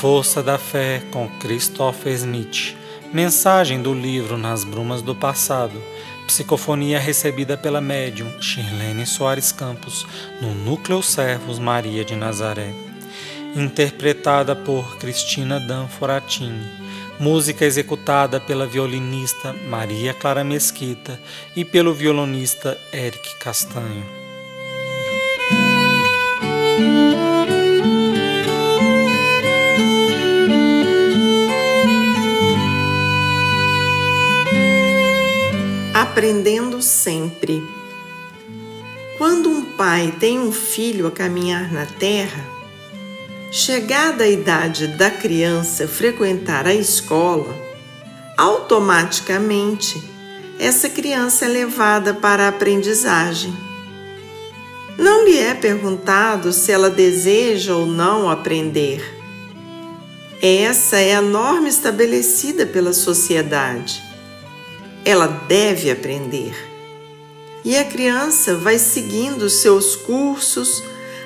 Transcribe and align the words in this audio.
Força 0.00 0.42
da 0.42 0.56
Fé 0.56 1.02
com 1.10 1.28
Christopher 1.40 2.14
Smith. 2.14 2.74
Mensagem 3.12 3.82
do 3.82 3.92
livro 3.92 4.38
Nas 4.38 4.64
Brumas 4.64 5.02
do 5.02 5.14
Passado. 5.14 5.78
Psicofonia 6.26 6.98
recebida 6.98 7.54
pela 7.54 7.82
médium 7.82 8.40
Shirlene 8.40 9.04
Soares 9.04 9.52
Campos 9.52 10.06
no 10.40 10.54
Núcleo 10.54 11.02
Servos 11.02 11.58
Maria 11.58 12.02
de 12.02 12.16
Nazaré. 12.16 12.74
Interpretada 13.54 14.56
por 14.56 14.96
Cristina 14.96 15.60
Dan 15.60 15.86
Foratini. 15.86 16.66
Música 17.18 17.66
executada 17.66 18.40
pela 18.40 18.66
violinista 18.66 19.52
Maria 19.68 20.14
Clara 20.14 20.42
Mesquita 20.42 21.20
e 21.54 21.62
pelo 21.62 21.92
violonista 21.92 22.74
Eric 22.90 23.38
Castanho. 23.38 24.29
Aprendendo 36.20 36.82
sempre. 36.82 37.66
Quando 39.16 39.48
um 39.48 39.62
pai 39.62 40.14
tem 40.20 40.38
um 40.38 40.52
filho 40.52 41.06
a 41.06 41.10
caminhar 41.10 41.72
na 41.72 41.86
terra, 41.86 42.44
chegada 43.50 44.24
a 44.24 44.28
idade 44.28 44.86
da 44.86 45.10
criança 45.10 45.88
frequentar 45.88 46.66
a 46.66 46.74
escola, 46.74 47.56
automaticamente 48.36 49.98
essa 50.58 50.90
criança 50.90 51.46
é 51.46 51.48
levada 51.48 52.12
para 52.12 52.44
a 52.44 52.48
aprendizagem. 52.48 53.56
Não 54.98 55.24
lhe 55.24 55.38
é 55.38 55.54
perguntado 55.54 56.52
se 56.52 56.70
ela 56.70 56.90
deseja 56.90 57.74
ou 57.74 57.86
não 57.86 58.28
aprender. 58.28 59.02
Essa 60.42 60.98
é 60.98 61.14
a 61.14 61.22
norma 61.22 61.66
estabelecida 61.70 62.66
pela 62.66 62.92
sociedade 62.92 64.09
ela 65.04 65.26
deve 65.26 65.90
aprender. 65.90 66.54
E 67.64 67.76
a 67.76 67.84
criança 67.84 68.56
vai 68.56 68.78
seguindo 68.78 69.50
seus 69.50 69.96
cursos 69.96 70.82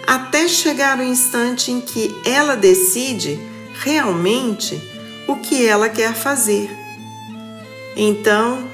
até 0.07 0.49
chegar 0.49 0.99
o 0.99 1.03
instante 1.03 1.71
em 1.71 1.81
que 1.81 2.15
ela 2.25 2.57
decide 2.57 3.39
realmente 3.83 4.81
o 5.27 5.37
que 5.37 5.65
ela 5.67 5.89
quer 5.89 6.15
fazer. 6.15 6.69
Então, 7.97 8.69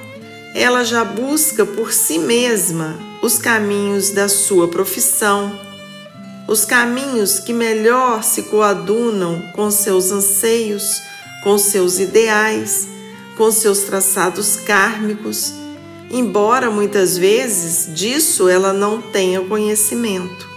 ela 0.53 0.83
já 0.83 1.05
busca 1.05 1.65
por 1.65 1.93
si 1.93 2.19
mesma 2.19 2.99
os 3.21 3.37
caminhos 3.37 4.09
da 4.09 4.27
sua 4.27 4.67
profissão, 4.67 5.57
os 6.47 6.65
caminhos 6.65 7.39
que 7.39 7.53
melhor 7.53 8.23
se 8.23 8.43
coadunam 8.43 9.41
com 9.55 9.69
seus 9.71 10.11
anseios, 10.11 11.01
com 11.43 11.57
seus 11.57 11.99
ideais 11.99 12.87
com 13.37 13.51
seus 13.51 13.79
traçados 13.79 14.57
kármicos, 14.57 15.53
embora 16.09 16.69
muitas 16.69 17.17
vezes 17.17 17.93
disso 17.95 18.49
ela 18.49 18.73
não 18.73 19.01
tenha 19.01 19.41
conhecimento. 19.41 20.49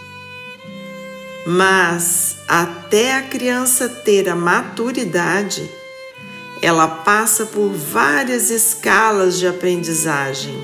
Mas 1.46 2.36
até 2.48 3.14
a 3.14 3.22
criança 3.22 3.88
ter 3.88 4.28
a 4.28 4.34
maturidade, 4.34 5.70
ela 6.62 6.88
passa 6.88 7.44
por 7.44 7.70
várias 7.70 8.50
escalas 8.50 9.38
de 9.38 9.46
aprendizagem. 9.46 10.54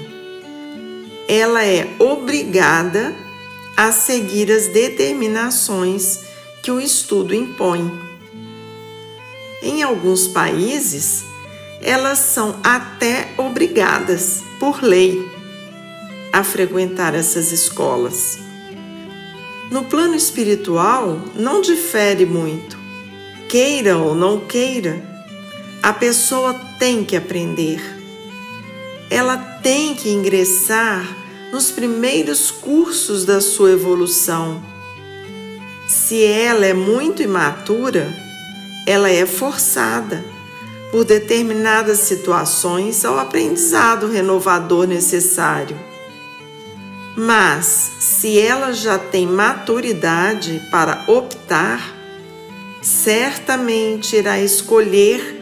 Ela 1.28 1.64
é 1.64 1.94
obrigada 1.98 3.14
a 3.76 3.92
seguir 3.92 4.50
as 4.50 4.66
determinações 4.68 6.20
que 6.62 6.70
o 6.70 6.80
estudo 6.80 7.34
impõe. 7.34 7.90
Em 9.62 9.82
alguns 9.82 10.26
países, 10.28 11.24
elas 11.82 12.18
são 12.18 12.56
até 12.62 13.32
obrigadas, 13.38 14.42
por 14.58 14.82
lei, 14.82 15.26
a 16.32 16.44
frequentar 16.44 17.14
essas 17.14 17.52
escolas. 17.52 18.38
No 19.70 19.84
plano 19.84 20.14
espiritual, 20.14 21.20
não 21.34 21.60
difere 21.60 22.26
muito. 22.26 22.78
Queira 23.48 23.96
ou 23.96 24.14
não 24.14 24.40
queira, 24.40 25.02
a 25.82 25.92
pessoa 25.92 26.54
tem 26.78 27.04
que 27.04 27.16
aprender. 27.16 27.80
Ela 29.08 29.36
tem 29.36 29.94
que 29.94 30.10
ingressar 30.10 31.16
nos 31.52 31.70
primeiros 31.70 32.50
cursos 32.50 33.24
da 33.24 33.40
sua 33.40 33.72
evolução. 33.72 34.62
Se 35.88 36.22
ela 36.22 36.66
é 36.66 36.74
muito 36.74 37.22
imatura, 37.22 38.06
ela 38.86 39.10
é 39.10 39.26
forçada 39.26 40.24
por 40.90 41.04
determinadas 41.04 42.00
situações 42.00 43.04
ao 43.04 43.18
aprendizado 43.18 44.08
renovador 44.08 44.86
necessário. 44.86 45.78
Mas, 47.16 47.92
se 48.00 48.38
ela 48.38 48.72
já 48.72 48.98
tem 48.98 49.26
maturidade 49.26 50.62
para 50.70 51.04
optar, 51.06 51.94
certamente 52.82 54.16
irá 54.16 54.40
escolher 54.40 55.38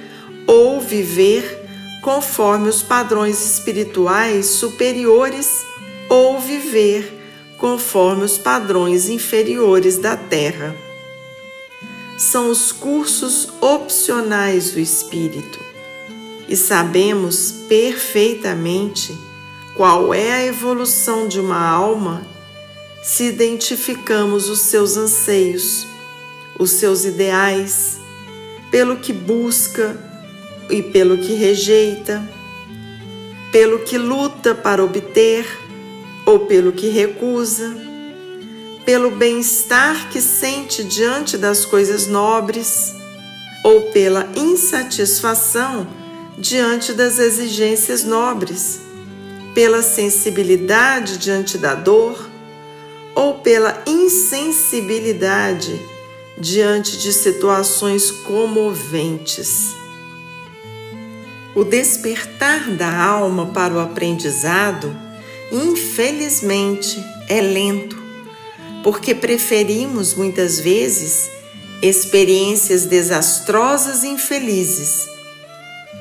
ou 0.47 0.81
viver 0.81 1.67
conforme 2.03 2.69
os 2.69 2.83
padrões 2.83 3.45
espirituais 3.45 4.47
superiores 4.47 5.65
ou 6.09 6.41
viver 6.41 7.15
conforme 7.59 8.25
os 8.25 8.39
padrões 8.39 9.09
inferiores 9.09 9.99
da 9.99 10.17
Terra 10.17 10.88
são 12.19 12.51
os 12.51 12.73
cursos 12.73 13.49
opcionais 13.61 14.73
do 14.73 14.81
Espírito. 14.81 15.61
E 16.49 16.57
sabemos 16.57 17.53
perfeitamente 17.69 19.17
qual 19.77 20.13
é 20.13 20.33
a 20.33 20.45
evolução 20.45 21.29
de 21.29 21.39
uma 21.39 21.65
alma 21.65 22.27
se 23.01 23.25
identificamos 23.25 24.49
os 24.49 24.61
seus 24.63 24.97
anseios, 24.97 25.87
os 26.59 26.73
seus 26.73 27.05
ideais, 27.05 28.01
pelo 28.71 28.97
que 28.97 29.13
busca 29.13 29.97
e 30.69 30.83
pelo 30.83 31.17
que 31.19 31.35
rejeita, 31.35 32.29
pelo 33.53 33.79
que 33.85 33.97
luta 33.97 34.55
para 34.57 34.85
obter 34.85 35.47
ou 36.27 36.41
pelo 36.41 36.73
que 36.73 36.89
recusa 36.89 37.88
pelo 38.89 39.11
bem-estar 39.11 40.09
que 40.09 40.19
sente 40.19 40.83
diante 40.83 41.37
das 41.37 41.67
coisas 41.67 42.07
nobres 42.07 42.95
ou 43.63 43.83
pela 43.93 44.27
insatisfação 44.35 45.87
diante 46.39 46.95
das 46.95 47.19
exigências 47.19 48.03
nobres, 48.03 48.81
pela 49.55 49.83
sensibilidade 49.83 51.19
diante 51.19 51.59
da 51.59 51.75
dor 51.75 52.31
ou 53.15 53.35
pela 53.41 53.83
insensibilidade 53.87 55.79
diante 56.39 56.97
de 56.97 57.13
situações 57.13 58.11
comoventes. 58.11 59.67
O 61.55 61.63
despertar 61.63 62.71
da 62.71 63.05
alma 63.05 63.49
para 63.49 63.75
o 63.75 63.81
aprendizado, 63.81 64.97
infelizmente, 65.53 66.99
é 67.29 67.43
lento 67.43 67.98
porque 68.89 69.15
preferimos 69.15 70.15
muitas 70.15 70.59
vezes 70.59 71.31
experiências 71.83 72.87
desastrosas 72.87 74.03
e 74.03 74.09
infelizes, 74.09 75.07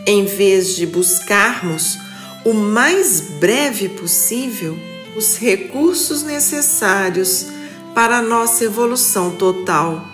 em 0.06 0.24
vez 0.24 0.74
de 0.74 0.86
buscarmos 0.86 1.98
o 2.46 2.54
mais 2.54 3.20
breve 3.20 3.90
possível 3.90 4.80
os 5.18 5.36
recursos 5.36 6.24
necessários 6.24 7.48
para 7.94 8.20
a 8.20 8.22
nossa 8.22 8.64
evolução 8.64 9.32
total, 9.32 10.08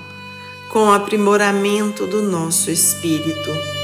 com 0.72 0.88
o 0.88 0.92
aprimoramento 0.92 2.08
do 2.08 2.24
nosso 2.24 2.72
espírito. 2.72 3.83